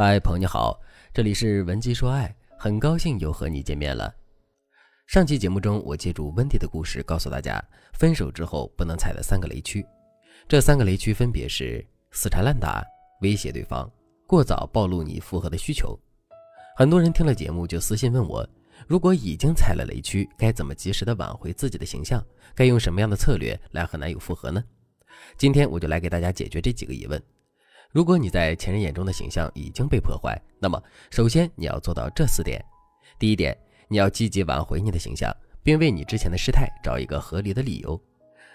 [0.00, 0.80] 嗨，朋友你好，
[1.12, 4.14] 这里是文姬说爱，很高兴又和你见面了。
[5.08, 7.60] 上期节目中，我借助温迪的故事告诉大家，
[7.94, 9.84] 分手之后不能踩的三个雷区。
[10.46, 12.80] 这三个雷区分别是死缠烂打、
[13.22, 13.90] 威胁对方、
[14.24, 15.98] 过早暴露你复合的需求。
[16.76, 18.48] 很多人听了节目就私信问我，
[18.86, 22.24] 如果已经踩了雷区，该怎么及时的挽回自己的形象？
[22.54, 24.62] 该用什么样的策略来和男友复合呢？
[25.36, 27.20] 今天我就来给大家解决这几个疑问。
[27.90, 32.62] 如果你在前任眼中的形象已经被破坏，那么首先你要做到这四点：
[33.18, 33.56] 第一点，
[33.88, 37.98] 你要积极挽回你的形象，并为你之前的失态找一个合理的理由；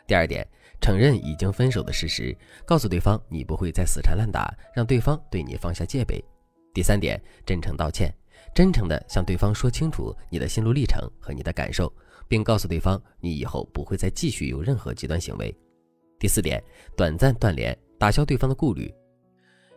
[0.05, 0.47] 第二点，
[0.79, 6.23] 承认已经分手的事实，告诉对方你不会再死缠烂打，让对方对你放下戒备；
[6.71, 8.13] 第三点，真诚道歉，
[8.53, 11.91] 真诚地向对方说清楚你的心路历程和你的感受，
[12.27, 15.51] 并告诉对方你以后不会再继续有任何极端行为；
[16.19, 16.63] 第四点，
[16.95, 18.93] 短暂断联，打消对方的顾虑。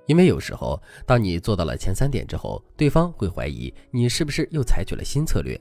[0.06, 5.60] 因为有时候，当你做到了前三点之后，对方会怀疑你是不是又采取了新策略，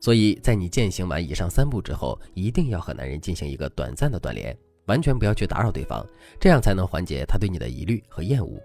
[0.00, 6.04] 所以在你践行完以上三步之后，一定要和男人进行一个短暂的断联，完全不要去打扰对方，
[6.40, 8.60] 这样才能缓解他对你的疑虑和厌恶。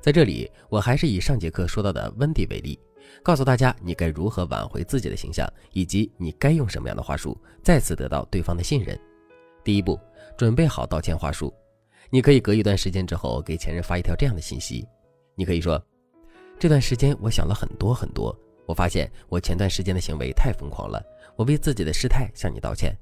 [0.00, 2.78] 在这里，我还是以上节课说到的温迪为例，
[3.22, 8.98] 告诉大家你该如何挽回自己的形象，以及你该用什么样的话术再次得到对方的信任。
[9.64, 9.98] 第一步，
[10.36, 11.52] 准备好道歉话术。
[12.10, 14.86] 你可以隔一段时间之后给前任发一条这样的信息，
[15.34, 15.82] 你可以说
[16.58, 21.02] ：“这段时间我想了很多很多，我发现我前段时间的行为太疯狂了，
[21.36, 22.96] 我为自己的失态向你道歉。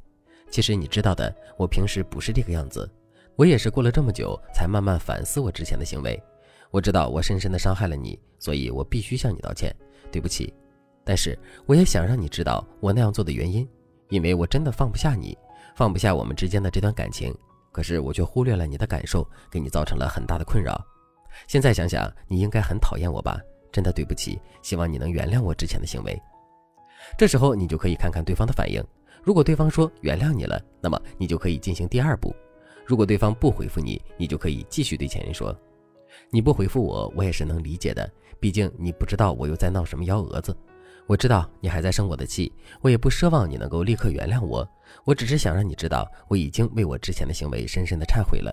[0.51, 2.89] 其实你知道的，我平时不是这个样子，
[3.37, 6.21] 我也是过了这么久才慢慢反思我之前的行为。
[6.73, 9.73] 我知道我深深的伤害了你，所以我必须向你道歉，
[10.11, 10.53] 对不起。
[11.05, 13.69] 但是我也想让你知道我那样做的原因，
[14.09, 15.39] 因为我真的放不下你，
[15.77, 17.33] 放不下我们之间的这段感情。”
[17.77, 20.83] 可是我却忽略了你的感受，给你造成了很大的困扰。
[21.47, 23.39] 现在想想，你应该很讨厌我吧？
[23.71, 26.19] 真的对不起，希望你能原谅我之前的行为。
[27.19, 28.83] 这时候你就可以看看对方的反应。
[29.23, 32.35] 如果对方说原谅你了，那么你就可以进行第二步。
[32.87, 35.55] 如果对方不回复你，你就可以继续对前任说
[36.33, 40.57] ：“你不回复我，我也是能理解的，毕竟你不知道我又在闹什么幺蛾子。”
[41.07, 44.69] 我知道你还在生我的气，我也不奢望你能够立刻原谅我。
[45.05, 48.53] 我只是想让你知道，我已经为我之前的行为深深的忏悔了。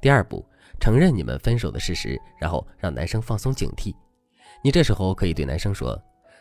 [0.00, 0.44] 第二步，
[0.80, 3.94] 承认你们分手的事实，然后让男生放松警惕。
[4.62, 5.96] 你这时候可以对男生说：“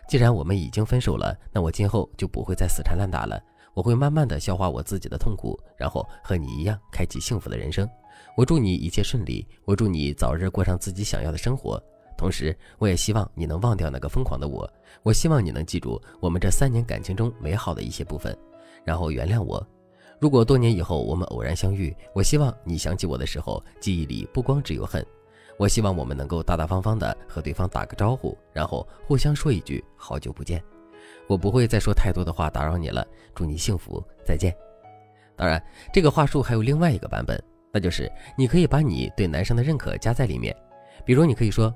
[0.10, 3.40] 既然我们已经分手了，那我今后就不会再死缠烂打了。
[3.76, 7.88] 我会慢慢的消化我自己的痛苦，然后和你一样开启幸福的人生。
[8.36, 11.82] 我祝你一切顺利，我祝你早日过上自己想要的生活。”
[12.24, 14.70] 同时，我也希望你能忘掉那个疯狂的我。
[15.02, 18.34] 我希望你能记住我们这三年感情中美好的一些部分，
[18.86, 19.62] 然后原谅我。
[20.22, 25.06] 如果多年以后我们偶然相遇，我希望你想起我的时候，记忆里不光只有恨。
[25.58, 30.64] 我希望我们能够大大方方的和对方打个招呼，然后互相说一句“好久不见”。
[31.28, 33.06] 我不会再说太多的话打扰你了。
[33.36, 34.56] 祝你幸福，再见。
[35.36, 35.62] 当然，
[35.92, 37.38] 这个话术还有另外一个版本，
[37.74, 40.56] 那就是你可以把你对男生的认可加在里面，
[41.04, 41.70] 比如你可以说。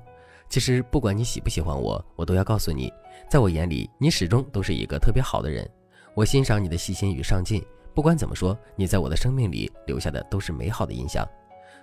[0.48, 2.92] 其实不管你喜不喜欢我，我都要告诉你，
[3.28, 5.68] 在我眼里，你始终都是一个特别好的人。
[6.14, 7.64] 我欣赏你的细心与上进。
[7.94, 11.26] 不管怎么说，你在我的生命里留下的都是美好的印象。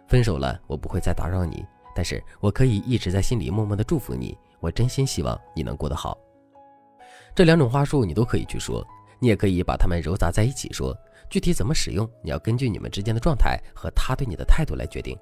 [0.07, 1.65] 分手了，我不会再打扰你，
[1.95, 4.37] 但是我可以一直在心里默默的祝福你。
[4.59, 6.17] 我真心希望你能过得好。
[7.35, 8.85] 这两种话术你都可以去说，
[9.19, 10.95] 你也可以把它们揉杂在一起说。
[11.29, 15.17] 具体怎么使用，你要根据你们之间的状态和他对你的态度来决定。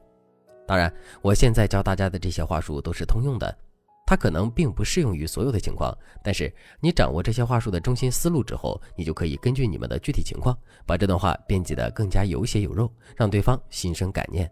[0.66, 0.92] 当然，
[1.22, 3.58] 我现在教大家的这些话术都是通用的，
[4.06, 5.96] 它可能并不适用于所有的情况。
[6.24, 14.50] 但是你掌握这些话术的中心思路之后，你就可以根据你们的具体情况，把这段话编辑得更加有血有肉，让对方心生感念。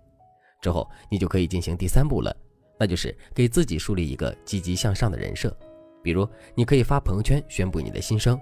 [0.62, 2.36] 之后你就可以进行第三步了，
[2.78, 5.56] 那就是给自己树立一个积极向上的人设。
[6.04, 8.40] 比如，你可以发朋友圈宣布你的心声。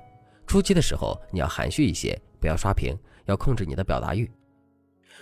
[0.47, 4.29] 初期的时候，你要含蓄一些，不要刷屏，要控制你的表达欲。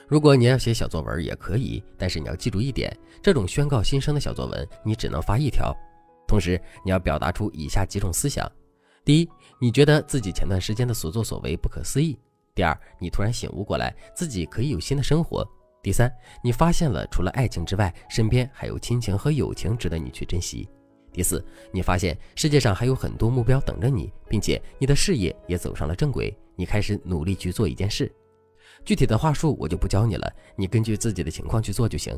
[0.08, 5.76] 如果你要写小作文也可以，但是你要记住一点：这种宣告新生的小作文，你只能发一条。
[6.26, 8.50] 同时，你要表达出以下几种思想：
[9.04, 12.18] 第一，你觉得自己前段时间的所作所为不可思议；
[12.56, 15.46] 第二，你突然醒悟过来，自己可以有新的生活；
[15.84, 16.10] 第三，
[16.42, 20.66] 你发现了除了爱情之外，身边还有亲情和友情值得你去珍惜；
[21.12, 28.10] 第四，你发现世界上还有很多目标等着你，并且你的事业也走上了正轨，你开始努力去做一件事。
[28.86, 32.18] 具体的话术我就不教你了，你根据自己的情况去做就行。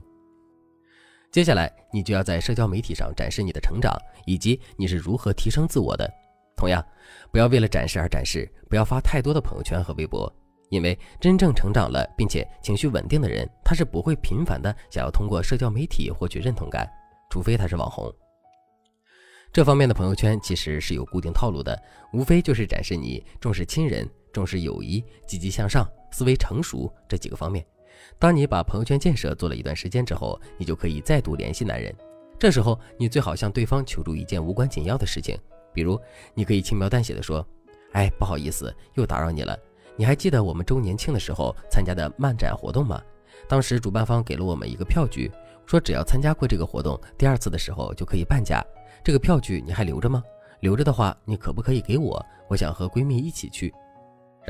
[1.32, 3.96] 接下来，你就要在社交媒体上展示你的成长，
[4.26, 6.10] 以及你是如何提升自我的。
[6.56, 6.84] 同样，
[7.32, 10.32] 不要为了展示而展示，不要发太多的朋友圈和微博，
[10.70, 16.90] 因为真正成长了并且情绪稳定的人，他是不会频繁的想要通过社交媒体获取认同感。
[17.30, 18.12] 除非他是网红。
[19.54, 21.80] 这方面的朋友圈其实是有固定套路的，
[22.12, 27.66] 无非就是展示你重视亲人、重视友谊、积极向上、思维成熟这几个方面。
[28.18, 31.94] 当你把朋友圈建设做了一段时间之后，你就可以再度联系男人。
[32.38, 35.38] 这时候，你最好向对方求助一件无关紧要的事情，
[35.74, 36.00] 比如
[36.34, 37.46] 你可以轻描淡写的说
[37.92, 39.58] ：“哎，不好意思，又打扰你了。
[39.98, 43.02] 你还记得我们周年庆的时候参加的漫展活动吗？
[43.48, 45.30] 当时主办方给了我们一个票据，
[45.66, 48.64] 说只要参加过这个活动，第二次的时候就可以半价。
[49.04, 50.24] 这个票据你还留着吗？
[50.62, 52.26] 留着的话，你可不可以给我？
[52.48, 53.74] 我想和闺蜜一起去。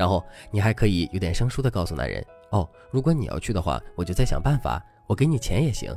[0.00, 5.94] 然后你还可以有点生疏的告诉男人：哦，如果你要去的话，我就再想办法，我给你钱也行。”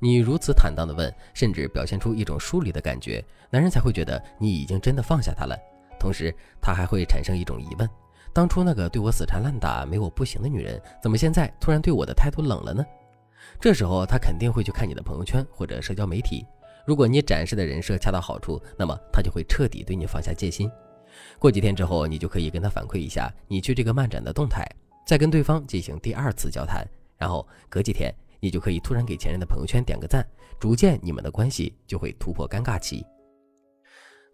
[0.00, 5.54] 你如此坦荡的问，甚至表现出一种疏离的感觉，男人才会觉得你已经真的放下他了。
[5.98, 7.86] 同时，他还会产生一种疑问：
[8.32, 12.82] 当初那个对我死缠烂打、没我不行的女人，怎么现在突然对我的态度冷了呢？
[13.60, 16.46] 这时候，他肯定会去看你的朋友圈或者社交媒体。
[16.86, 20.70] 如果你展示的人设恰到好处，那么他就会彻底对你放下戒心。
[21.38, 24.64] 过几天之后，你就可以跟他反馈一下你去这个漫展的动态，
[25.06, 26.86] 再跟对方进行第二次交谈，
[27.18, 28.14] 然后隔几天。
[28.42, 30.26] 你就可以突然给前任的朋友圈点个赞，
[30.58, 33.04] 逐渐你们的关系就会突破尴尬期。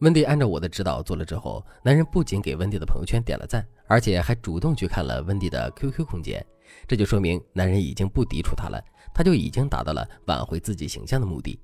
[0.02, 6.40] 温迪按照我的指导做了之后，男人不仅给温迪的朋友圈点了赞，而且还主动去看了温迪的 QQ 空间，
[6.86, 8.80] 这就说明男人已经不抵触他了，
[9.12, 11.58] 他就已经达到了挽回自己形象的目的。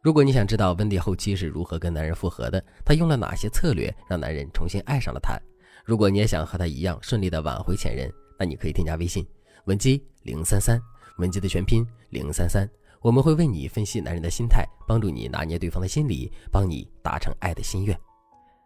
[0.00, 5.36] 如果你想知道温迪后期是如何跟男人复合的，他用了哪些策略让男人重新爱上了他，
[5.84, 8.08] 如果你也想和他一样顺利的挽回前任，
[8.38, 9.26] 那你可以添加微信
[9.64, 10.80] 文姬零三三。
[11.18, 12.64] 文姬的全拼零三三，
[13.00, 17.98] 我们会为你分析男人的心态，帮助你拿捏对方的心理，帮你达成爱的心愿。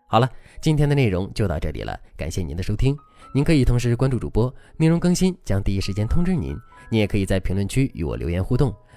[0.06, 0.31] 好了，
[0.61, 2.94] 今天的内容就到这里了，感谢您的收听。
[3.34, 6.55] 您可以同时关注主播，内容更新将第一时间通知您。
[6.90, 8.70] 您也可以在评论区与我留言互动，